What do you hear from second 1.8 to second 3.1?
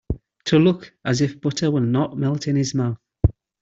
not melt in his mouth.